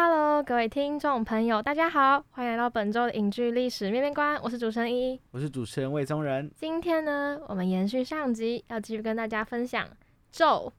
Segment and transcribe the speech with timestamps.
[0.00, 4.40] Hello 各位听众朋友，大家好，欢迎来到本周的影剧历史面面观。
[4.40, 6.48] 我是主持人依依，我是主持人魏宗仁。
[6.54, 9.84] 今天呢，我们延续上集，要继续跟大家分享
[10.30, 10.72] 《咒》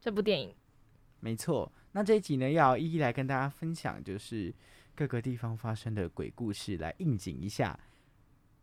[0.00, 0.54] 这部电影。
[1.18, 4.54] 没错，那这一集呢，要一一来跟大家分享，就是
[4.94, 7.76] 各个地方发生的鬼故事，来应景一下。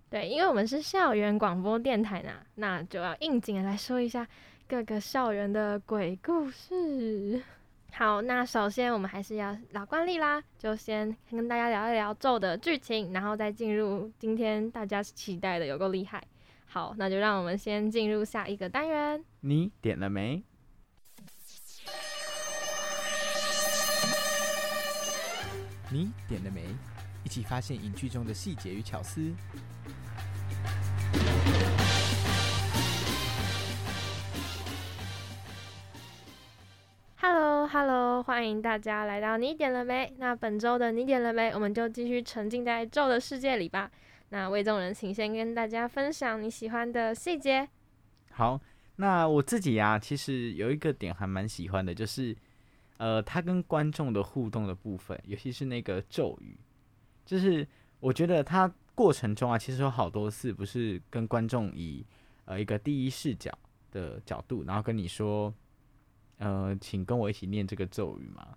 [0.10, 4.26] 对，因为我们是校园广播电台呢，那就要应景来说一下
[4.66, 7.44] 各个校园的鬼故事。
[7.92, 16.24] 好，那首先我们还是要老惯例啦，就先跟大家聊一聊咒的剧情，然后再进入今天大家期待的有够厉害。
[16.68, 19.24] 好，那就让我们先进入下一个单元。
[19.40, 20.44] 你点了没？
[25.90, 26.64] 你点了没？
[27.24, 29.34] 一起发现影剧中的细节与巧思。
[37.70, 40.14] Hello，欢迎大家来到你点了没？
[40.20, 41.52] 那本周的你点了没？
[41.52, 43.92] 我们就继续沉浸在咒的世界里吧。
[44.30, 47.67] 那魏众人，请先跟大家分享你喜欢的细节。
[48.32, 48.58] 好，
[48.95, 52.33] 那我自己呀，其实有一个点还蛮喜欢的，就是
[52.98, 56.58] 呃，他跟观众的互动的部分，尤其是那个咒语，
[57.26, 57.67] 就是
[57.99, 62.05] 我觉得他过程中啊，其实有好多次不是跟观众以
[62.45, 63.52] 呃一个第一视角
[63.92, 65.54] 的角度，然后跟你说。
[66.37, 68.48] 呃，请跟我一起念这个咒语嘛。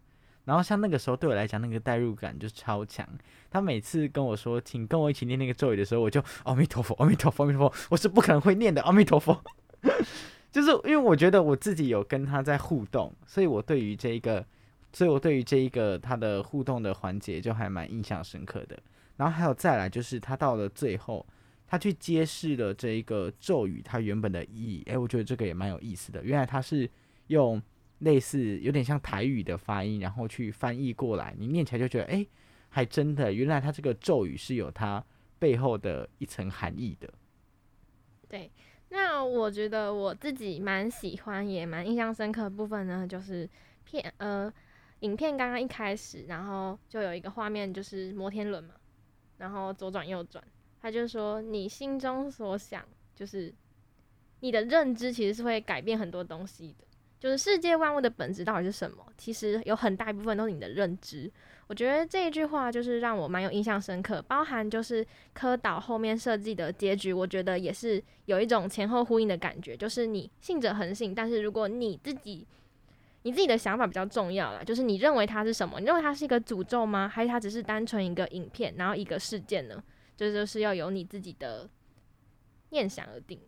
[0.45, 3.07] 然后像那个时候对我来讲，那个代入感就超强。
[3.51, 9.41] 他每次跟我说，请跟我一起念那个咒语的时候，我就阿弥陀佛，阿弥陀佛，阿弥陀佛，我是不可能会念的，阿弥陀佛。
[10.51, 14.45] 就是因为我觉得我自己有跟他在互动，所以我对于这一个，
[14.93, 18.77] 所以我对于这一个他的互动的环节就还蛮印象深刻的。
[19.17, 21.25] 然后还有再来就是他到了最后，
[21.69, 24.83] 他去揭示了这一个咒语它原本的意义。
[24.91, 26.25] 哎，我觉得这个也蛮有意思的。
[26.25, 26.91] 原来他是
[27.31, 27.63] 用。
[28.01, 32.27] 类似有点像台语的发音，然后去翻译过来，你念起来就觉得，哎，
[32.71, 35.05] 还真的，原来它这个咒语是有它
[35.39, 37.13] 背后的一层含义的。
[38.27, 38.51] 对，
[38.89, 43.47] 那我觉得我自己蛮喜欢，也蛮印象深刻的部分呢，就是
[43.85, 44.51] 片呃，
[45.01, 48.77] 影片刚刚一开始，然后就有一个画面，就是摩天轮嘛，
[49.37, 50.43] 然后左转右转，
[50.81, 52.83] 他就说你心中所想，
[53.15, 53.55] 就是
[54.41, 56.87] 你的认知其实是会改变很多东西的。
[57.21, 59.07] 就是世界万物的本质到底是什么？
[59.19, 61.31] 其实有很大一部分都是你的认知。
[61.67, 69.77] 我觉得这一句话就是让我蛮有印象深刻，包含就是柯导后面设计的结局，我觉得也是有一种前后呼应的感觉。
[69.77, 72.45] 就是你信者恒信，但是如果你自己
[73.23, 75.79] 你自己的想法比较重要了，就是你认为它是什么？
[75.79, 77.07] 你认为它是一个诅咒吗？
[77.07, 79.81] 还是它只是单纯一个影片，然后一个事件呢？
[80.17, 81.69] 这就是要由你自己的
[82.71, 83.39] 念想而定。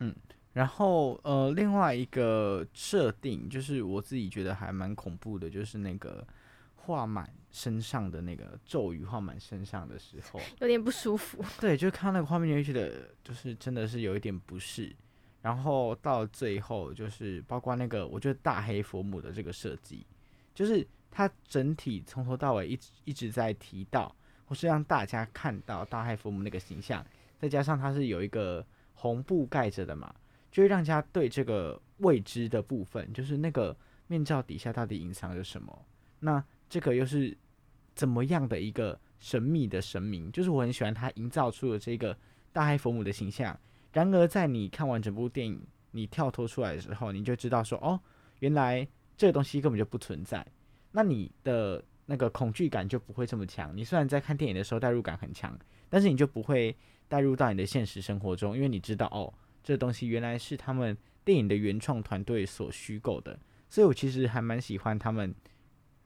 [0.00, 0.14] 嗯。
[0.54, 6.26] 然后，呃，另外一个设定就是我自己觉得还蛮恐怖的，就是那个
[6.74, 11.44] 画满身上的那个咒语画满身上的时候，有点不舒服。
[11.60, 14.94] 对，就看那个画面，就觉得就是真的是有一点不适。
[15.42, 20.04] 然后到最后，就是包括那个，我觉得大黑佛母的这个设计，
[20.52, 24.12] 就是它整体从头到尾一直一直在提到，
[24.46, 27.06] 或是让大家看到大黑佛母那个形象，
[27.38, 30.12] 再加上它是有一个红布盖着的嘛。
[30.50, 35.84] 就会让家对这个未知的部分，就是那个面罩底下到底隐藏着什么？
[36.20, 37.36] 那这个又是
[37.94, 40.30] 怎么样的一个神秘的神明？
[40.32, 42.16] 就是我很喜欢他营造出的这个
[42.52, 43.58] 大黑佛母的形象。
[43.92, 45.60] 然而，在你看完整部电影，
[45.90, 47.98] 你跳脱出来的时候，你就知道说，哦，
[48.40, 48.86] 原来
[49.16, 50.46] 这个东西根本就不存在。
[50.92, 53.76] 那你的那个恐惧感就不会这么强。
[53.76, 55.58] 你虽然在看电影的时候代入感很强，
[55.88, 56.76] 但是你就不会
[57.08, 59.32] 带入到你的现实生活中，因为你知道，哦。
[59.62, 63.38] 这东西原来是他们电影的原创团队所虚构的，
[63.68, 65.34] 所以我其实还蛮喜欢他们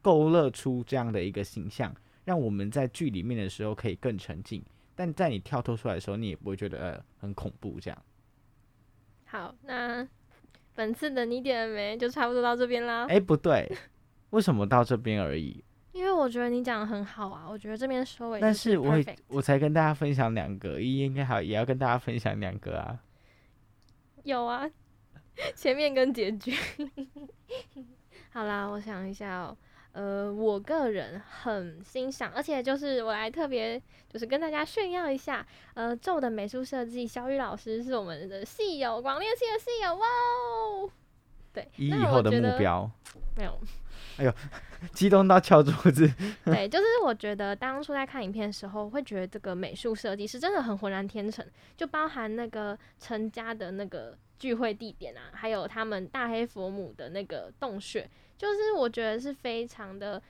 [0.01, 1.95] 勾勒出这样的一个形象，
[2.25, 4.63] 让我们在剧里面的时候可以更沉浸，
[4.95, 8.03] 但在你跳脱出来的时候，你也不会觉得呃很恐怖这样。
[9.25, 10.05] 好，那
[10.75, 13.05] 本次的你点了没就差不多到这边啦。
[13.07, 13.71] 哎、不对，
[14.31, 15.63] 为什么到这边而已？
[15.93, 22.99] 因为我觉得你讲的很好啊，我觉得这边收尾但是我也我才跟大家分享两个，一应该还也要跟大家分享两个啊。
[24.23, 24.69] 有啊，
[25.55, 26.53] 前面跟结局。
[28.31, 29.57] 好啦，我想一下哦，
[29.91, 33.79] 呃，我个人很欣赏，而且就是我来特别
[34.09, 40.89] 就是跟大家炫耀一下，呃，咒的美术设计小雨老师是我们的戏友，广电系的戏友，哇哦！
[41.53, 42.89] 对，那以以后的我觉得目标，
[43.37, 43.59] 没有，
[44.17, 44.33] 哎呦
[44.91, 46.11] 激动到敲桌子。
[46.45, 51.45] 对，就是我觉得当初在看影片的时候，会觉得这个美术设计是真的很浑然天成，
[51.77, 60.21] 就包含那个陈家的那个聚会地点啊，还有他们大黑佛母的那个洞穴，就是我觉得是非常的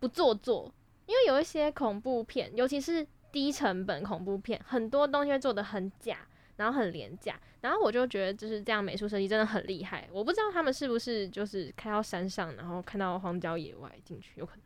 [0.00, 0.72] 不做作，
[1.06, 6.18] 因为有一些恐怖片，尤其是低成本恐怖片，很多东西会做的很假。
[6.60, 10.06] 然后很廉价，然后我就觉得就是这样，美术设计真的很厉害。
[10.12, 14.62] 我不知道他们是不是就是开到山上，然后看到荒郊野外进去，有可能。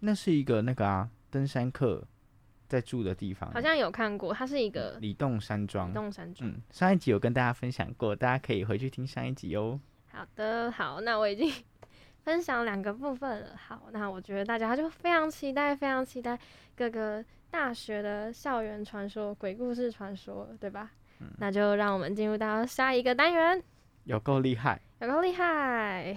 [0.00, 2.06] 那是一个那个啊，登山客
[2.68, 5.90] 在住的地方，好像有看过，它是一个里洞山庄。
[5.94, 6.50] 洞山庄。
[6.50, 9.80] 嗯，上一集有跟大家分享过，大家可以回去听上一集哦。
[10.12, 11.50] 好的，好，那我已经
[12.24, 13.56] 分享两个部分了。
[13.56, 16.38] 好，那我觉得大家就非常期待，非常期待
[16.76, 20.92] 各个大学的校园传说、鬼故事传说，对吧？
[21.38, 23.62] 那就让我们进入到下一个单元，
[24.04, 24.80] 有够厉害！
[25.00, 26.16] 有够厉害！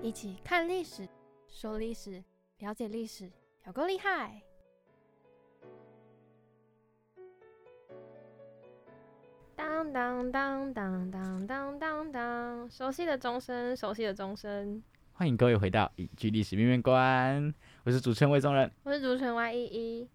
[0.00, 1.08] 一起看历史，
[1.46, 2.24] 说历史，
[2.58, 3.30] 了解历史，
[3.66, 4.42] 有够厉害！
[9.54, 14.82] 当当当当当当当当，熟悉的钟声，熟悉的钟声。
[15.22, 17.54] 欢迎各位回到影剧历史面面观，
[17.84, 18.68] 我是主持人魏宗仁。
[18.82, 19.64] 我是主持人 Y 一
[20.00, 20.08] 一，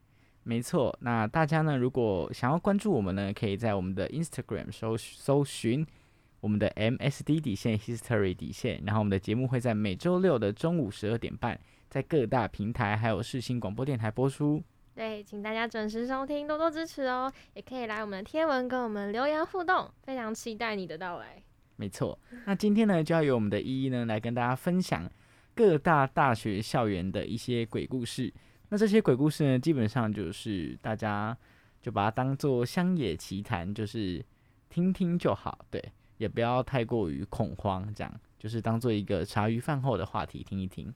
[0.43, 5.87] 没错，那大家呢，如果想要关注我们呢，可以在我们的 Instagram 搜搜寻
[6.41, 11.57] 我们的 MSD 底线 History 底线，然后我们的节目会在每周六的中午十二点半，
[11.89, 14.61] 在各大平台还有视新广播电台播出。
[14.93, 17.31] 对，请大家准时收听，多多支持哦。
[17.53, 21.41] 也可以来我们的贴文跟我们留言互动，非常期待你的到来。
[21.77, 25.09] 没错，那今天呢，就要由我们的依依呢来跟大家分享
[25.55, 28.33] 各大大学校园的一些鬼故事。
[28.69, 31.37] 那这些鬼故事呢，基本上就是大家
[31.81, 34.25] 就把它当做乡野奇谈，就是
[34.69, 35.81] 听听就好，对，
[36.17, 40.93] 也不要太过于恐慌，这样就是当做一个茶余饭后的话题听一听。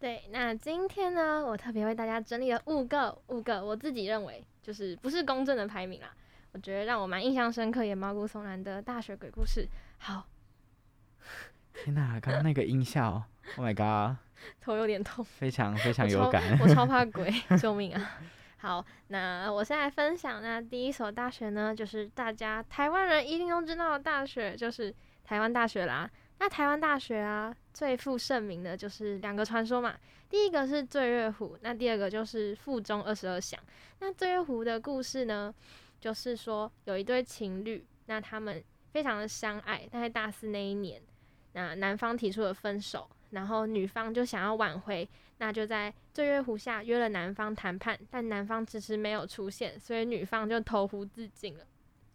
[0.00, 6.12] 对，那今天呢，我特别为大家整理了五个五个我自己认为就是不是公正的排名啦，
[6.52, 9.66] 我觉得让我蛮印象深刻也毛骨悚然的大学鬼故事。
[9.98, 10.26] 好，
[11.74, 13.22] 天哪，刚刚那个音效
[13.56, 14.16] ，Oh my god，
[14.60, 15.24] 头有点痛。
[15.24, 16.58] 非常非常有感。
[16.60, 18.20] 我超怕鬼， 救命啊！
[18.58, 26.10] 好，那我现在分享那第一所大学呢，就是大家台湾人一定都知道的大学，就是台湾大学啦。
[26.40, 29.94] 那台湾大学啊，最负盛名的就是两个传说嘛，
[30.28, 33.58] 第一个是醉月湖，那第二个就是附中二十二响。
[34.00, 35.52] 那醉月湖的故事呢，
[36.00, 38.62] 就是说有一对情侣，那他们
[38.98, 41.00] 非常的相爱，但在大四那一年，
[41.52, 51.64] 那男方提出了分手，然后女方就想要挽回，那就在醉月湖下约了男方谈判，但男方迟迟没有出现，所以女方就投湖自尽了。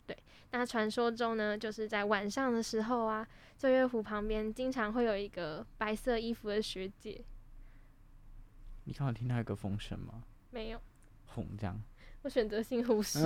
[0.06, 0.18] 对，
[0.52, 3.26] 那传说中呢，就是在晚上的时候啊，
[3.58, 7.24] 醉月湖旁边经常会有一个白色衣服的学姐，
[8.84, 10.22] 你刚好听到一个风声吗？
[10.52, 10.82] 没有，
[11.28, 11.82] 轰这样。
[12.24, 13.20] 我选择性忽视。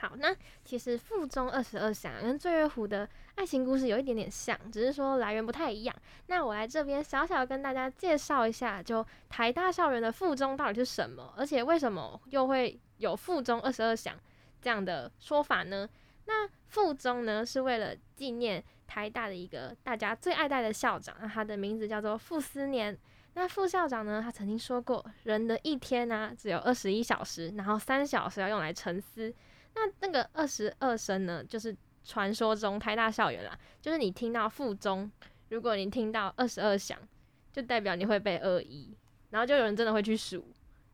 [0.00, 0.32] 好，那
[0.64, 5.94] 其实附中二十二响跟醉月湖的爱情故事有一点点像，只是说来源不太一样。
[6.28, 14.14] 那我来这边小小跟大家介绍一下，就台大校园的附中到底是什么，而且为什么又会有附中二十二响
[14.62, 15.88] 这样的说法呢？
[16.26, 22.96] 那附中呢是为了纪念台大的一个大家最爱戴的校长，那他的名字叫做傅斯年。
[23.34, 29.32] 那副校长呢，他曾经说过，人的一天呢、只有二十一小时，然后三小时要用来沉思。
[29.78, 35.10] 那那个二十二声呢，就是传说中台大校园啦，就是你听到附中，
[35.50, 36.98] 如果你听到二十二响，
[37.52, 38.94] 就代表你会被恶意，
[39.30, 40.46] 然后就有人真的会去数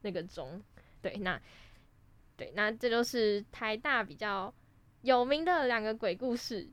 [0.02, 0.62] 那个钟。
[1.00, 1.40] 对，那
[2.36, 4.52] 对，那这就是台大比较
[5.02, 6.68] 有名的两个鬼故事。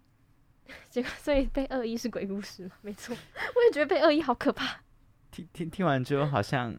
[0.89, 2.71] 结果，所以被恶意是鬼故事吗？
[2.81, 3.15] 没错，
[3.55, 4.81] 我也觉得被恶意好可怕。
[5.29, 6.73] 听听听完之后，好像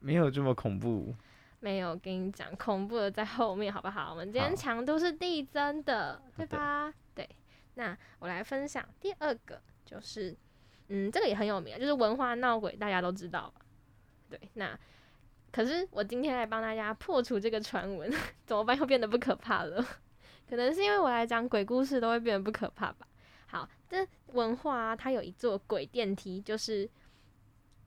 [0.00, 1.14] 没有这么恐怖。
[1.64, 4.10] 没有，跟你讲，恐怖的在后面，好不好？
[4.10, 6.92] 我们今天强度是递增的，对吧？
[7.14, 7.26] 对。
[7.76, 10.36] 那我来分享第二个，就是
[10.88, 13.64] 嗯，这个也很有名，就是文化闹鬼，大家都知道吧。
[14.28, 14.78] 对，那
[15.50, 18.12] 可是我今天来帮大家破除这个传闻，
[18.44, 18.76] 怎么办？
[18.76, 19.82] 又变得不可怕了？
[20.46, 23.08] 可能是因为我来讲鬼故事都会变得不可怕吧。
[23.46, 26.86] 好，这文化啊，它有一座鬼电梯，就是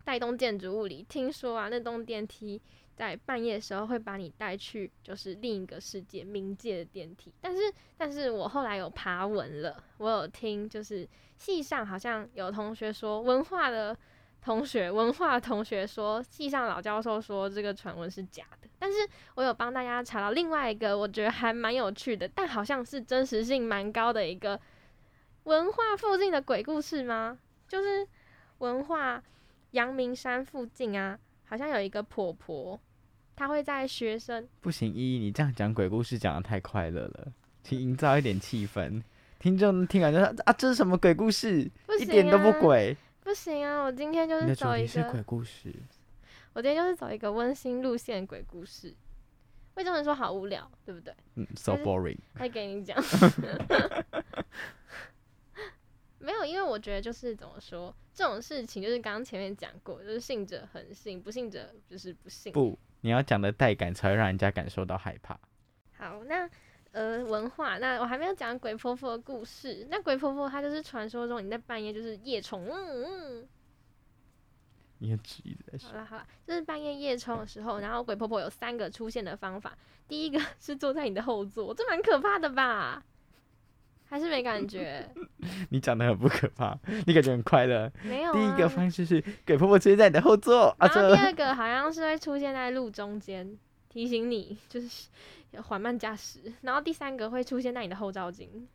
[0.03, 2.59] 带动建筑物里，听说啊，那栋电梯
[2.97, 7.31] 在半夜的时候会把你带去，就是另一个世界冥界的电梯。
[7.39, 13.95] 但是，但是我后来有爬文了，我有听，就是系上好像有同学说文化的。
[14.39, 18.99] 同学，文化同学说，系上老教授说这个传闻是假的，但是
[19.35, 24.57] 我有帮大家查到另外一个，我觉得还蛮有趣的，但好像是真实性蛮高的一个
[25.45, 27.37] 文化附近的鬼故事吗？
[27.67, 28.07] 就是
[28.59, 29.21] 文化
[29.71, 32.79] 阳明山附近啊，好像有一个婆婆，
[33.37, 37.31] 她会在学生不行，依依你这样讲鬼故事讲的太快乐了，
[37.63, 39.03] 请营造一点气氛，
[39.37, 41.69] 听众听完就说啊，这是什么鬼故事？
[41.99, 42.97] 一点都不鬼。
[43.21, 43.83] 不行啊！
[43.83, 45.71] 我今天就是走一个鬼故事。
[46.53, 48.95] 我今天就是走一个温馨路线鬼故事。
[49.75, 51.13] 魏忠人说好无聊，对不对？
[51.35, 52.17] 嗯，so boring。
[52.33, 52.99] 还给你讲。
[56.17, 62.51] 没有，因为我觉得就是怎么说，这种事情就是刚刚前面讲过，就是信者恒信，不信者就是不信。
[62.51, 65.39] 不，你要讲的带感，才会让人家感受到害怕。
[65.97, 66.49] 好，那。
[66.93, 69.85] 呃，文化那我还没有讲鬼婆婆的故事。
[69.91, 73.03] 那鬼婆婆她就是传说中你在半夜就是夜虫，嗯
[73.41, 73.47] 嗯，
[74.97, 75.77] 你很急的。
[75.77, 79.77] 好了好了，就是半夜夜冲的时候，然后鬼婆婆有三个出现的方法。
[80.07, 83.03] 第一个是坐在你的后座，这蛮可怕的吧？
[84.09, 85.07] 还是没感觉？
[85.69, 87.91] 你讲得很不可怕，你感觉很快乐。
[88.03, 88.33] 没有。
[88.33, 93.57] 第一个方式是给婆婆出现在你的后座，然后第二个好像是会出现在路中间，
[93.89, 95.07] 提醒你就是。
[95.51, 98.67] 要缓慢驾驶，然后第三个会出现在你的后照镜。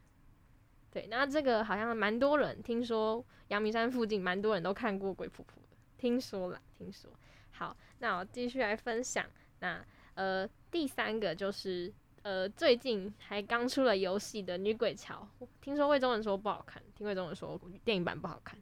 [0.91, 7.11] 对，那这个好像蛮多人听说，阳明山附近蛮多人都看过鬼婆婆的，听说了，听说。
[7.51, 9.23] 好，那我继续来分享。
[9.61, 9.85] 那
[10.15, 15.29] 呃，第三个就是呃，最近还刚出了游戏的女鬼桥，
[15.61, 18.59] 听说魏忠文说不好看，听魏忠文说电影版不好看。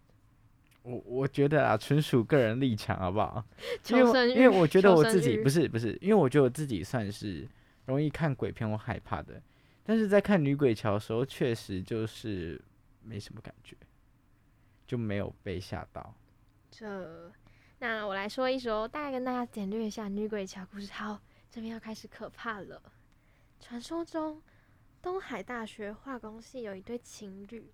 [0.82, 3.44] 我我觉得啊，纯属个人立场，好不好？
[3.88, 7.48] 因为因为我觉得我自己不是不是，因为我觉得我自己算是。
[7.86, 9.42] 容易看鬼片我害怕的，
[9.82, 12.60] 但是在看女鬼桥的时候，确实就是
[13.02, 13.76] 没什么感觉，
[14.86, 16.14] 就没有被吓到。
[16.70, 17.32] 这，
[17.80, 20.92] 那我来说一说，大概跟大家简略一下女鬼桥故事。
[20.92, 22.80] 好，这边要开始可怕了。
[23.60, 24.42] 传说中，
[25.00, 27.72] 东海大学化工系有一对情侣，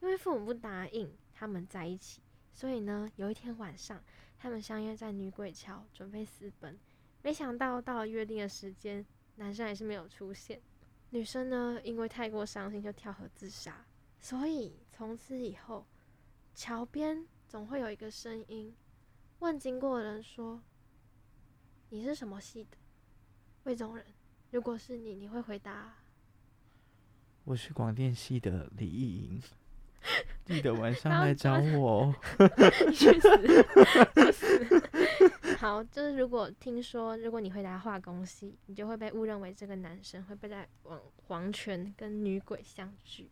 [0.00, 2.20] 因为父母不答应他们在一起，
[2.52, 4.02] 所以呢，有一天晚上，
[4.36, 6.78] 他们相约在女鬼桥准备私奔，
[7.22, 9.06] 没想到到了约定的时间。
[9.36, 10.60] 男生还是没有出现，
[11.10, 13.86] 女生呢，因为太过伤心就跳河自杀。
[14.18, 15.86] 所以从此以后，
[16.56, 18.74] 桥边总会有一个声音
[19.38, 20.60] 问经过的人说
[21.88, 22.76] ：“你是什么系的？”
[23.62, 24.04] 魏中人，
[24.50, 25.94] 如果是你，你会回答
[27.44, 29.42] ：“我是广电系的李艺莹。
[30.46, 32.14] ”记得晚上来找我。
[32.94, 33.36] 去死！
[34.14, 35.56] 去死！
[35.58, 43.30] 好，就是如果听说，如果你回答化工系，你就会被误认为这个男生会被在王黄泉跟女鬼相聚。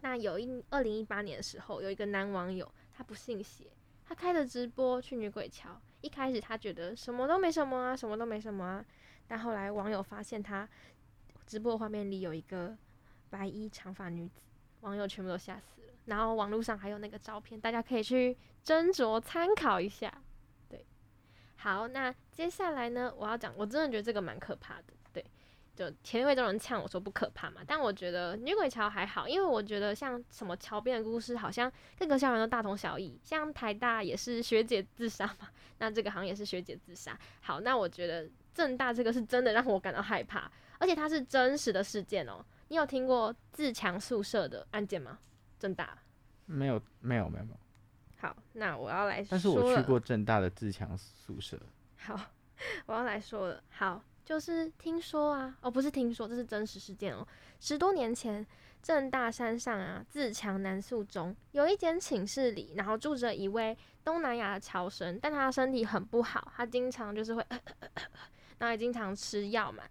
[0.00, 3.70] 那有一二零一八年的时候，有一个男网友，他不信邪，
[4.04, 5.80] 他开着直播去女鬼桥。
[6.00, 8.84] 一开始他觉得什么都没什么啊，什么都没什么啊。
[9.32, 10.68] 但后来网友发现他
[11.46, 12.76] 直播画面里有一个
[13.30, 14.42] 白衣长发女子。
[14.80, 20.12] 网友全部都吓死了，然后网络上还有那个照片，大家可以去斟酌参考一下。
[20.68, 20.84] 对，
[21.56, 24.92] 好，那接下来呢，我要讲，我真的觉得这个蛮可怕的。
[25.14, 25.24] 对，
[25.74, 33.18] 就前一位这种人呛我说不可怕嘛，但我觉得女鬼桥还好，因为我觉得像什么桥边的故事，好像各个校园都大同小异。
[33.22, 35.48] 像台大也是学姐自杀嘛，
[35.78, 37.18] 那这个好像也是学姐自杀。
[37.40, 42.44] 好，那我觉得正大这个是真的让我感到害怕，而且它是真实的事件哦。
[42.68, 45.18] 你有听过自强宿舍的案件吗？
[45.58, 45.96] 正大
[46.46, 47.58] 没有，没有，没有，没有。
[48.18, 49.28] 好，那我要来说。
[49.30, 51.58] 但是我去过正大的自强宿舍。
[51.96, 52.18] 好，
[52.86, 53.62] 我要来说了。
[53.70, 57.26] 好，就是听说啊，哦，不是听说，这是真实事件哦。
[57.60, 58.46] 十多年前，
[58.82, 67.44] 正大山上啊，自强南宿中有一间寝室里，然后住着一位东南亚的侨生，但他身体很不好，他经常就是会，
[68.62, 69.82] 然后也经常吃药嘛。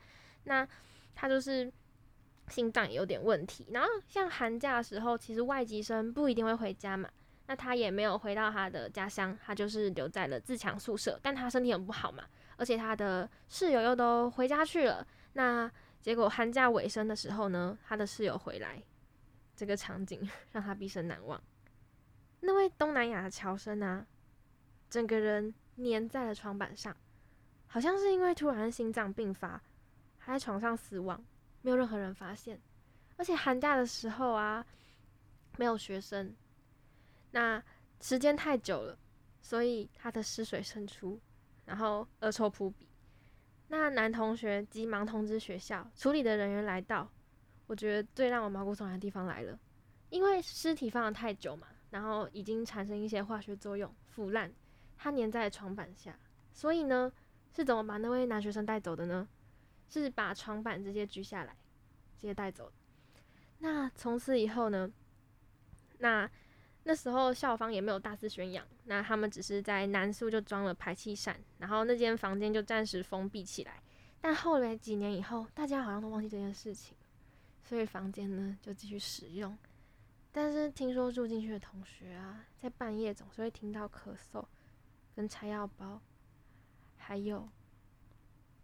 [0.46, 0.66] 那
[1.14, 1.70] 他就是。
[2.48, 7.10] 心脏有点问题，然后像寒假的时候，其实外籍生不一定会回家嘛，
[7.48, 11.18] 那他也没有回到他的家乡，他就是留在了自强宿舍。
[11.24, 12.26] 但他身体很不好嘛，
[12.58, 15.08] 而且他的室友又都回家去了。
[15.32, 18.84] 那结果寒假尾声的时候呢，他的室友回来，
[19.56, 21.42] 这个场景 让他毕生难忘。
[22.42, 24.06] 那位东南亚的侨生啊，
[24.90, 26.94] 整个人粘在了床板上，
[27.74, 29.62] 好像是因为突然心脏病发，
[30.18, 31.24] 还在床上死亡，
[31.62, 32.60] 没有任何人发现。
[33.16, 34.66] 而且寒假的时候啊，
[35.58, 36.36] 没有学生，
[37.32, 37.64] 那
[38.02, 39.00] 时间太久了，
[39.40, 41.18] 所以他的尸水渗出，
[41.64, 42.86] 然后恶臭扑鼻。
[43.70, 47.10] 那男同学急忙通知学校，处理的人员来到。
[47.68, 49.58] 我觉得最让我毛骨悚然的地方来了，
[50.10, 54.52] 因为尸体放了太久嘛，然后已经产生一些化学作用，腐烂，
[54.98, 56.20] 它粘在床板下。
[56.52, 57.10] 所以呢，
[57.54, 59.28] 是怎么把那位男学生带走的呢？
[59.90, 61.56] 是把床板直接锯下来，
[62.16, 62.72] 直接带走。
[63.60, 64.90] 那从此以后呢？
[66.00, 66.30] 那
[66.84, 73.84] 那时候校方也没有大肆宣扬，那他们只是在南宿就装了排气扇，然后那间房间就暂时封闭起来。
[74.20, 76.96] 但后来几年以后，大家好像都忘记这件事情。
[77.64, 79.56] 所以房间呢就继续使用，
[80.32, 84.44] 但是听说住进去的同学啊，在半夜总是会听到咳嗽、
[85.16, 86.02] 跟拆药包，
[87.02, 87.50] 还有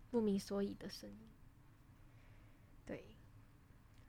[0.10, 1.18] 不明所以的声音。
[2.86, 3.04] 对，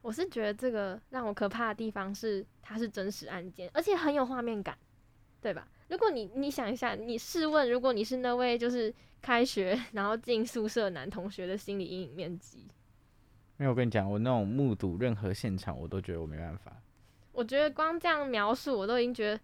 [0.03, 4.79] 我是觉得这个让我可怕的地方是，它是真实案件，而且很有画面感，
[5.41, 5.67] 对吧？
[5.89, 12.69] 如果你你想一下，你试问，如果你是那位就是开学然后进宿舍男同学的心理阴影面积？
[13.57, 16.77] 没有，我跟你讲，我那种目睹任何现场，我都觉得我没办法。
[17.33, 19.41] 我觉得光这样描述，我都已经觉得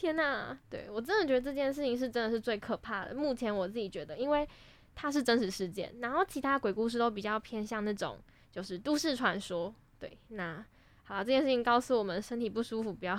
[0.00, 0.58] 天哪！
[0.70, 3.14] 对我真的觉得这件事情是真的是最可怕的。
[3.14, 4.48] 目前我自己觉得，因为
[4.94, 8.18] 它是真实事件，然后其他鬼故事都比较偏向那种
[8.50, 9.74] 就是都市传说。
[9.98, 10.64] 对，那
[11.04, 13.14] 好，这件事情告诉我们，身体不舒服不要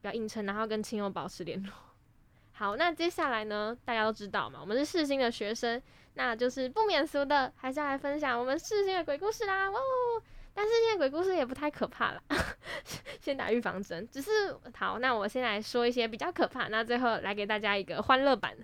[0.00, 1.72] 不要硬撑，然后跟亲友保持联络。
[2.52, 5.82] 好，那接下来呢，大家都知道嘛，我们是世新的学生。
[6.16, 9.68] 那就是不免俗的，还是要来分享我们世新的鬼故事啦！
[9.68, 10.22] 哇哦，
[10.54, 12.22] 但是现在鬼故事也不太可怕了，
[13.20, 14.08] 先打预防针。
[14.08, 14.30] 只是
[14.74, 18.56] 好，那我先来说一些比较可怕，那最后来给大家一个欢乐版。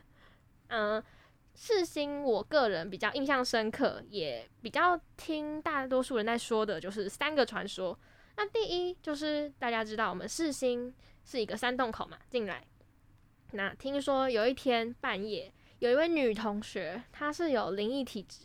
[0.69, 1.03] 嗯，
[1.55, 7.99] 世新我个人比较印象深刻，也比较听大多数人在说的，就是三个传说。
[8.37, 12.65] 那第一就是大家知道我们世新是一个山洞口嘛，进来。
[13.53, 15.53] 那听说有一天半夜。
[15.81, 18.45] 有一位女同学，她是有灵异体质。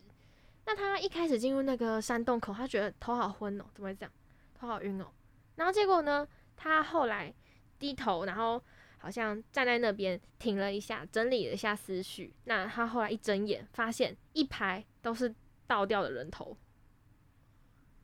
[0.66, 4.12] 那他一开始进入那个山洞口，他觉得头好昏哦，怎么会这样？
[4.54, 5.08] 头好晕哦。
[5.56, 7.34] 然后结果呢，他后来
[7.78, 8.62] 低头，然后
[8.98, 12.34] 好像站在那边停了一下，整理了一下思绪。
[12.46, 15.34] 那他后来一睁眼，发现一排都是
[15.68, 16.58] 倒掉的人头。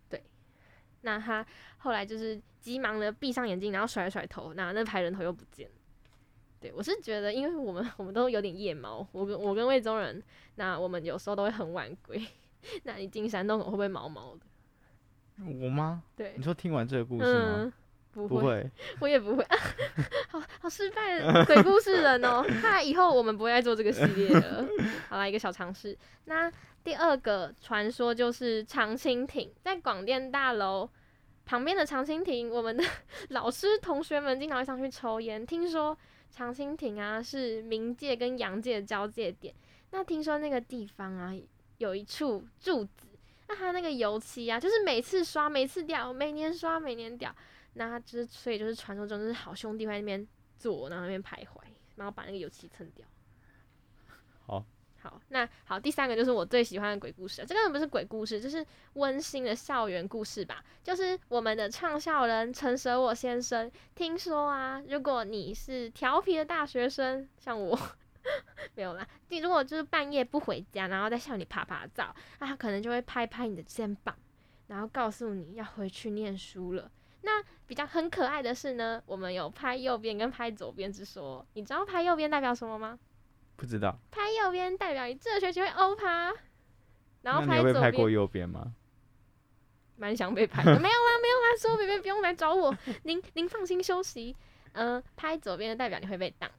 [0.08, 0.24] 对。
[1.02, 1.46] 那他
[1.80, 5.76] 后来就是急忙的闭上眼睛，然后甩了甩头，那那排人头又不见了。
[6.60, 10.22] 对，我是觉得，因为我们 我们都有点夜猫，我跟我跟魏中人，
[10.56, 12.24] 那我们有时候都会很晚归。
[12.84, 14.42] 那你进山洞会不会毛毛的？
[15.46, 16.04] 我吗？
[16.16, 17.74] 对，你说听完这个故事吗？
[18.14, 18.70] 不会，
[19.00, 19.46] 我也不会。
[20.30, 24.68] 好好失败的鬼故事人哦，那以后我们不会再做这个系列了。
[25.10, 25.98] 好啦，一个小尝试。
[26.26, 26.52] 那
[26.84, 30.90] 第二个传说就是长青亭，在广电大楼
[31.46, 32.84] 旁边的长青亭，我们的
[33.30, 35.98] 老师同学们经常会上去抽烟，听说。
[36.34, 39.54] 长青亭啊，是冥界跟阳界的交界点。
[39.90, 41.36] 那听说那个地方啊，
[41.82, 43.08] 有一处柱子，
[43.48, 47.36] 那它那个油漆啊，就是每次刷每次掉，每年刷每年掉。
[47.74, 50.28] 那就是所以就是传说中就是好兄弟会在那边
[50.60, 51.62] 坐，然后那边徘徊，
[51.96, 53.06] 然后把那个油漆蹭掉。
[54.46, 54.64] 好。
[55.04, 58.64] 好，那好，第三个就是我最喜欢的鬼故事，这个不是鬼故事，就是
[58.94, 60.64] 温馨的校园故事吧。
[60.84, 67.76] 就是我们的创校人陈舍我先生，听说啊，如果你是调皮的大学生，像我，
[68.76, 74.16] 没有啦，你如果就是半夜不回家，然后在校里爬爬照，那他可能就会拍拍你的肩膀，
[74.68, 76.92] 然后告诉你要回去念书了。
[77.24, 82.98] 那比较很可爱的是呢，我们有拍右边跟拍左边之说，你知道拍右边代表什么吗？
[83.56, 86.34] 不知道拍右边代表你这学期会欧趴，
[87.22, 87.82] 然后拍左边。
[87.82, 88.74] 拍过右边吗？
[89.98, 94.36] 蛮想被拍的，没有啦，没有啦，说别别不用来找我， 您您放心休息。
[94.74, 96.50] 嗯，拍左边的代表你会被挡。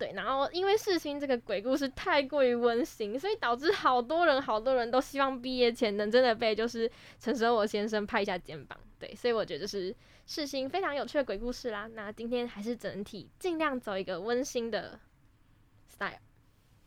[0.00, 8.80] 对，然后因为世新这个鬼故事太过于温馨，所以导致好多人好多人都希望毕业前能真的被就是陈舍我先生拍一下肩膀。
[8.98, 11.86] 对，所以我觉得就是世新非常有趣的鬼故事啦。
[11.88, 14.98] 那今天还是整体尽量走一个温馨的
[15.86, 16.16] style。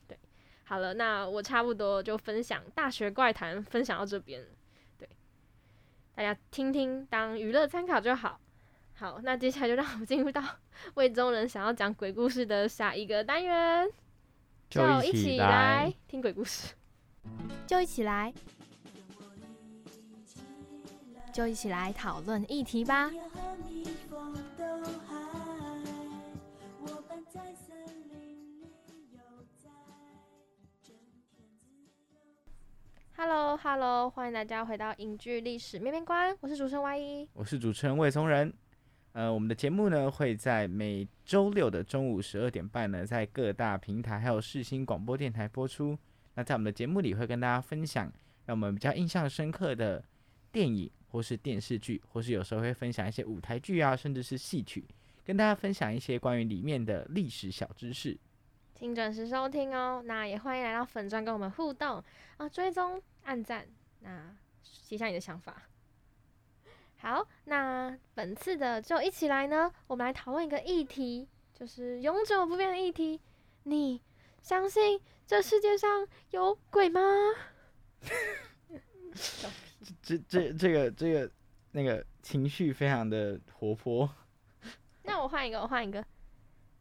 [0.07, 0.17] 对，
[0.63, 4.43] 好了，那我差不多就分享大学怪谈，分享到这边，
[4.97, 5.07] 对，
[6.15, 8.39] 大家听听当娱乐参考就好。
[8.95, 10.41] 好，那接下来就让我们进入到
[10.95, 13.89] 魏中人想要讲鬼故事的下一个单元，
[14.69, 16.73] 就一起来听鬼故事，
[17.67, 18.33] 就一起来
[21.33, 23.11] 就一起来讨论议题吧。
[33.15, 38.53] Hello，Hello，欢迎大家回到影剧历史面面观，我是主持人 Y 一，我是主持人魏松仁。
[39.13, 45.97] 呃，我们的节目呢会在每周六的中午十二点半呢，在各大平台还有世新广播电台播出。
[46.33, 48.11] 那在我们的节目里会跟大家分享
[48.47, 50.03] 让我们比较印象深刻的
[50.51, 54.83] 电影或是电视剧，或是有时候会分享一些舞台剧啊，甚至是戏曲，
[55.23, 58.17] 跟大家分享一些关于里面的历史小知识。
[58.73, 60.01] 请准时收听哦。
[60.03, 62.03] 那也欢迎来到粉专跟我们互动
[62.37, 63.67] 啊，追踪、按赞，
[63.99, 65.61] 那写下你的想法。
[67.03, 73.19] 好，那本次的就一起来呢，我们来讨论一个议题，就是永久不变的议题。
[73.63, 74.01] 你
[74.41, 77.01] 相信这世界上有鬼吗？
[80.01, 81.29] 这这这个这个
[81.73, 84.09] 那个情绪非常的活泼。
[85.03, 86.05] 那我换一个，我换一个。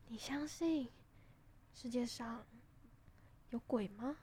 [0.06, 0.88] 你相信
[1.74, 2.46] 世界上
[3.50, 4.16] 有鬼吗？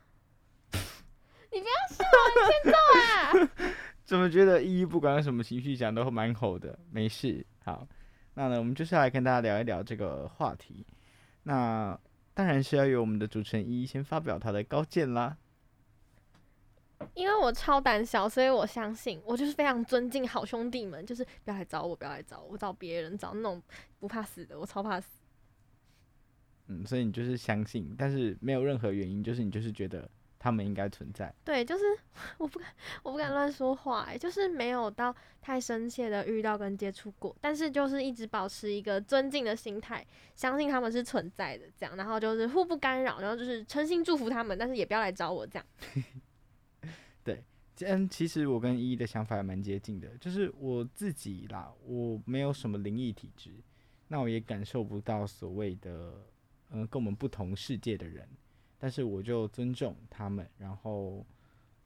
[1.52, 3.76] 你不要笑，你欠揍啊！
[4.10, 6.80] 怎么觉得依依不管有什么情绪讲都蛮吼的？
[6.90, 7.88] 没事，好，
[8.34, 10.84] 那呢，我们就是来跟大家聊一聊这个话题。
[11.44, 11.96] 那
[12.34, 15.38] 当然是要由我们的主持人依依先发表他的高见啦。
[17.14, 23.62] 因为我超胆小，所以我相信，我就是非常尊敬好兄弟们，就是不要来找我，不要来找我我，找别人，找那种
[24.00, 25.22] 不怕死的，我超怕死。
[26.66, 30.10] 嗯，所以你就是相信，但是没有任何原因，就是你就是觉得。
[30.40, 31.32] 他们应该存在。
[31.44, 31.84] 对，就是
[32.40, 32.74] 我不敢，
[33.04, 40.04] 我不敢乱说话，哎，就是没有到太深切的遇到跟接触过，但是就是一直保持一个尊敬的心态，
[40.36, 45.66] 相信他们是存在的，这样，然后就是互不干扰，然后就是诚心祝福他们，但是也不要来找我这样。
[47.24, 47.44] 对，
[47.82, 53.52] 嗯，其实我跟依依的想法也蛮接近的，就是我自己啦，我没有什么灵异体质，
[54.08, 56.26] 那我也感受不到所谓的，
[56.72, 58.28] 嗯，跟我们不同世界的人。
[58.80, 61.26] 但是我就尊重他们，然后，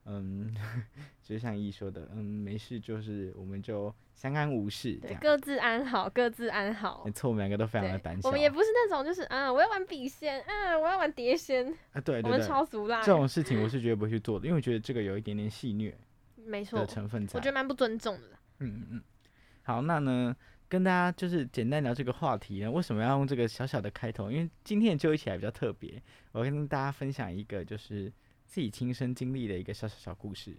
[0.05, 0.55] 嗯，
[1.23, 7.01] 就像一说的，嗯，没事，就是我们就相安无事，对，各自安好，各自安好。
[7.03, 8.29] 没错，我们两个都非常的胆小。
[8.29, 13.01] 我们也不是那种，就是啊，我要玩笔仙，嗯，我要玩碟仙啊，对对对，我们超俗辣。
[13.01, 15.97] 这种事情我是绝对不会去做的，因为我觉得这个有一点点戏虐，
[16.35, 18.27] 没错的成分在，我觉得蛮不尊重的。
[18.59, 19.03] 嗯嗯嗯，
[19.63, 20.35] 好，那呢？
[20.73, 24.31] 跟大家就是简单聊这个话题呢，为什么要用这个小小的开头？
[24.31, 28.11] 因为今天就一起来比较特别，我跟大家分享一个就是
[28.47, 30.57] 自己亲身经历的一个小小小故事。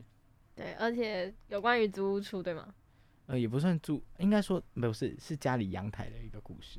[0.55, 2.73] 对，而且有关于租屋处，对吗？
[3.27, 6.79] 呃，也不算住，应该说不是，是家里阳台的一个故事。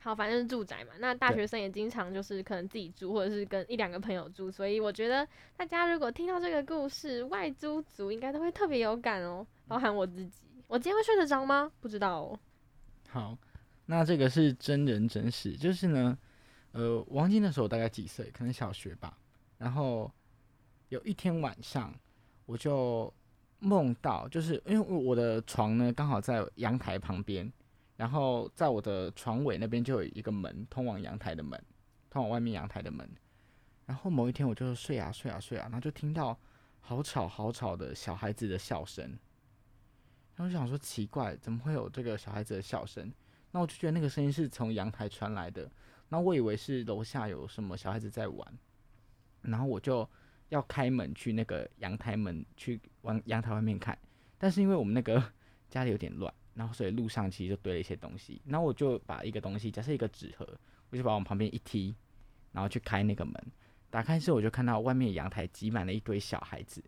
[0.00, 0.94] 好，反正是住宅嘛。
[0.98, 5.24] 那大学生也经常就是可能自己住，或者是跟一两个朋友住，所以我觉得
[5.56, 10.42] 大家如果听到这个故事，外租族应该都会特别有感哦，包含我自己。
[10.66, 11.70] 我今天会睡得着吗？
[11.80, 12.40] 不知道哦。
[13.14, 13.38] 好，
[13.86, 16.18] 那这个是真人真事，就是呢，
[16.72, 18.28] 呃，王晶那时候大概几岁？
[18.32, 19.16] 可能小学吧。
[19.56, 20.12] 然后
[20.88, 21.94] 有一天晚上，
[22.44, 23.14] 我就
[23.60, 27.48] 梦到，就是因为我的床呢刚好在阳台旁边，
[27.96, 31.64] 然后在我的床尾那边就有一个门，通往阳台的门，
[32.10, 33.08] 通往外面阳台的门。
[33.86, 36.36] 然后某一天我就睡啊睡啊睡啊，然后就听到
[36.80, 39.16] 好吵好吵的小孩子的笑声。
[40.36, 43.12] 然后我想说奇怪，怎么会有这个小孩子的笑声？
[43.52, 45.70] 那我就觉得那个声音是从阳台传来的。
[46.08, 48.58] 那我以为是楼下有什么小孩子在玩，
[49.42, 50.08] 然后我就
[50.48, 53.96] 要开门去那个阳台门去往阳台外面看。
[54.38, 55.22] 但是因为我们那个
[55.70, 58.42] 家里有点乱，然后所以路上其实就堆了一些东西。
[58.44, 60.46] 然后我就把一个东西，假设一个纸盒，
[60.90, 61.94] 我就把往旁边一踢，
[62.52, 63.34] 然后去开那个门。
[63.88, 66.82] 打开之后，我就看到外面阳台挤满了一堆小孩子，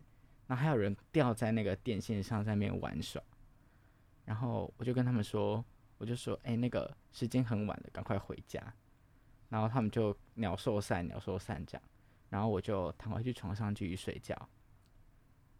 [0.45, 3.21] 然后还有人吊在那个电线上在那边玩耍。
[4.27, 5.63] 然后我就跟他们说，
[5.97, 8.61] 我就说，哎，那个时间很晚了，赶快回家。
[9.47, 11.83] 然后他们就鸟兽散，鸟兽散这样。
[12.29, 14.37] 然后我就躺回去床上继续睡觉。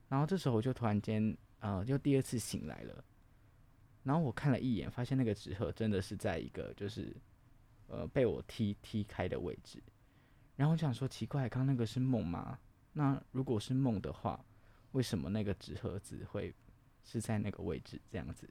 [0.10, 3.02] 然后这时候我就突然间，呃，就第二次醒来了。
[4.04, 7.16] 然后我看了一眼，发现那个纸盒真的是在一个就是，
[7.88, 9.82] 呃，被我踢踢开的位置。
[10.58, 12.60] 然后我想说，奇怪，刚刚那个是梦吗？
[12.92, 14.44] 那如果是梦的话，
[14.92, 16.54] 为什么那个纸盒子会？
[17.08, 18.46] 是在那个位置这样子，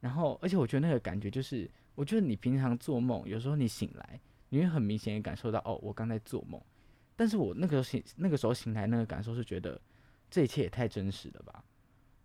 [0.00, 6.58] 然后而且我觉得那个感觉就是，我觉得你平常做梦，有时候你醒来，你会很明显的感受到，哦，我刚才做梦。
[7.14, 9.78] 但是我那个时候醒，那个时候醒来那个感受是觉得，
[10.30, 11.62] 这一切也太真实了吧？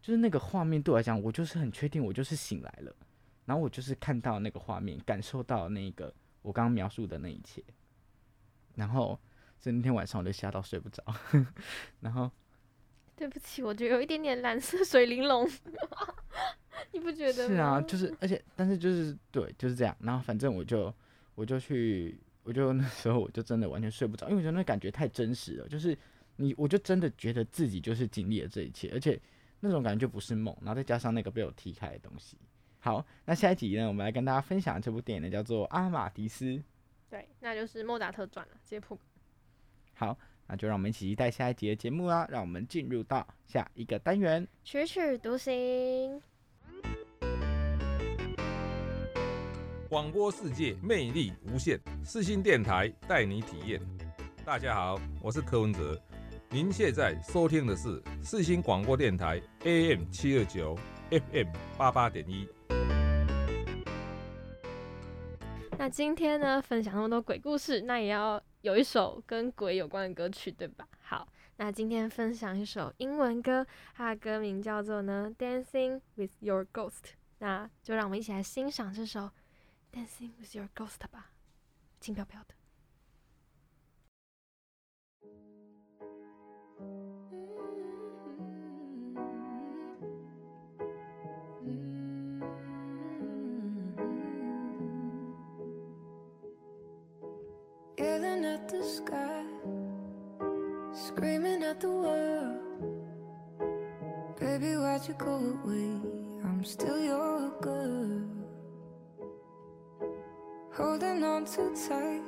[0.01, 2.95] 就是那个画面对我来讲，我就是很确定，我就是醒来了，
[3.43, 7.61] 然后我就是看到那个画面，感受到那个我刚刚描述的那一切，
[8.75, 9.19] 然后
[9.59, 11.03] 所以那天晚上我就吓到睡不着，
[11.99, 12.31] 然后。
[13.21, 15.47] 对不起，我觉得有一点点蓝色水玲珑，
[16.91, 17.55] 你不觉得吗？
[17.55, 20.91] 是啊，就是而且但是就是对就是这样，然后反正我就
[21.35, 25.95] 我就去，我就那时候我就真的完全睡不着，因为我觉得那感觉太真实了，就是
[26.37, 29.21] 你我就真的觉得自己就是经历了这一切，而且
[29.59, 32.35] 那种感觉就不是梦，然后再加上那个被我踢开的东西。
[32.79, 36.45] 好，那下一集呢，我们来跟大家分享这部电影呢，叫做《阿玛迪斯》。
[37.07, 38.97] 对，那就是莫扎特传了，直接破。
[39.93, 40.17] 好，
[40.51, 42.27] 那就让我们一起期待下一集的节目啦！
[42.29, 44.45] 让我们进入到下一个单元。
[44.65, 46.21] 曲曲独行，
[49.87, 53.79] 广播世界魅力无限，四星电台带你体验。
[54.43, 55.97] 大家好，我是柯文哲，
[56.49, 60.77] 您现在收听的是四星广播电台 AM 七二九
[61.11, 62.45] FM 八八点一。
[65.77, 70.87] 那今天呢，分享那么多鬼故事，那也要有一首跟鬼有关的歌曲，对吧？
[71.01, 76.91] 好，那今天分享一首英文歌，它的歌名叫做呢《Dancing with Your Ghost》，
[77.39, 79.21] 那就让我们一起来欣赏这首
[79.91, 81.31] 《Dancing with Your Ghost》吧，
[81.99, 82.60] 轻飘飘的。
[98.21, 99.43] Yelling at the sky,
[100.93, 102.59] screaming at the world.
[104.39, 105.99] Baby, why'd you go away?
[106.43, 108.21] I'm still your girl.
[110.73, 112.21] Holding on too tight,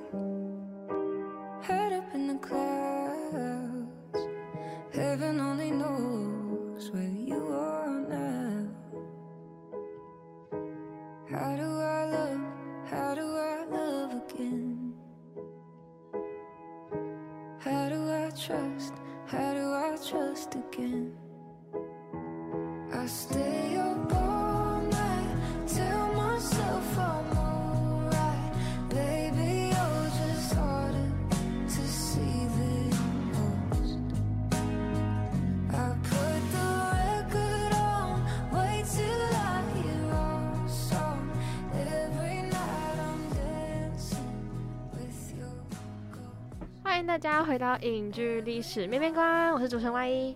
[47.92, 50.36] 影剧历史面面观，我是主持人 Y 一。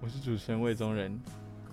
[0.00, 1.16] 我是主持人魏宗仁。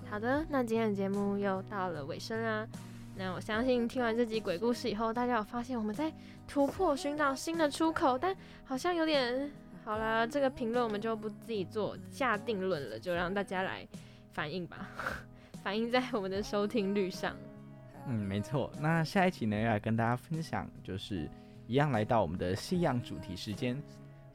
[0.07, 2.67] 好的，那今天的节目又到了尾声啦。
[3.15, 6.13] 那我相信听完这集鬼故事以后，大家有发现我们在
[6.47, 8.35] 突破寻找新的出口，但
[8.65, 9.49] 好像有点
[9.83, 10.27] 好啦。
[10.27, 13.87] 这个评论我们就不自己做下定论了，就让大家来
[14.31, 14.87] 反映吧，
[15.63, 17.35] 反映在我们的收听率上。
[18.07, 18.71] 嗯，没错。
[18.79, 21.27] 那下一期呢，要来跟大家分享，就是
[21.65, 23.81] 一样来到我们的西洋主题时间。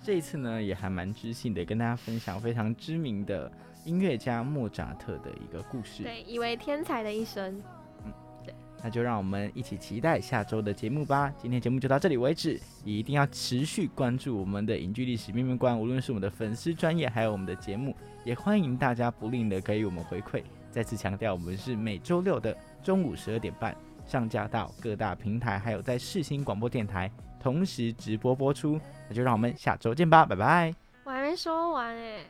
[0.02, 3.50] 这一次呢，也还蛮知性的，跟大家分享非常知名的
[3.84, 6.02] 音乐家莫扎特的一个故事。
[6.02, 7.60] 对，一位天才的一生。
[8.04, 8.12] 嗯，
[8.44, 11.30] 对那就让我们一起期待下周的节目吧。
[11.36, 20.42] 今天节目就到这里为止，也一定要持续关注我们的影剧历史面面观，无论是我们的粉丝专业，还有我们的节目，也欢迎大家不吝的给予我们回馈。
[20.70, 27.10] 再次强调，我们是每周六的中午十二点半上架到各大平台，还有在世新广播电台
[27.42, 28.78] 同时直播播出。
[29.08, 30.72] 那就让我们下周见吧，拜拜。
[31.04, 32.20] 我还没说完哎、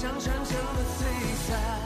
[0.00, 1.77] 像潺潺的璀璨。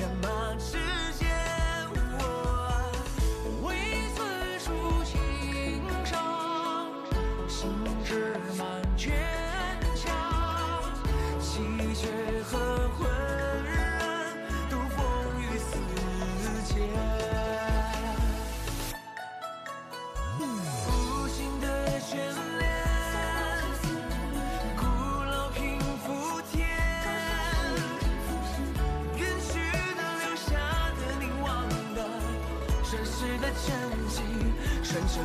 [0.00, 0.79] 干嘛？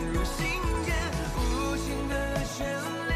[0.02, 0.46] 入心
[0.86, 0.96] 间，
[1.38, 2.14] 无尽的
[2.58, 2.58] 眷
[3.08, 3.14] 恋。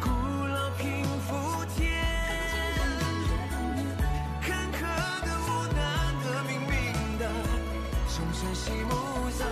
[0.00, 0.06] 古
[0.46, 0.84] 老平
[1.26, 1.28] 复
[1.76, 1.78] 天，
[4.40, 4.78] 坎坷
[5.24, 5.78] 的、无奈
[6.24, 7.22] 的、命运的，
[8.14, 8.90] 钟声西木
[9.30, 9.46] 桑，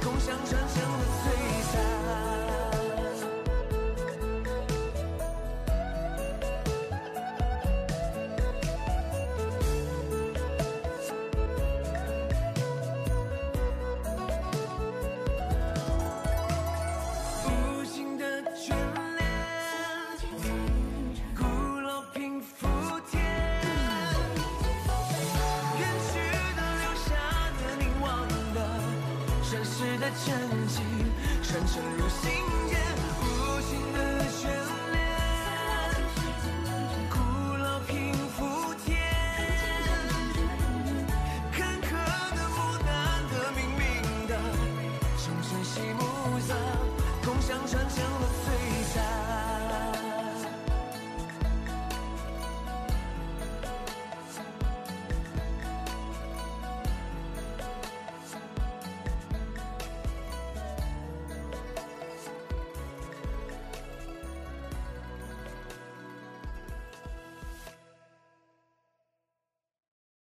[0.00, 1.26] 同享传承的璀
[1.72, 2.27] 璨。
[30.08, 30.34] 的沉
[30.66, 30.80] 寂，
[31.42, 32.67] 传承入心。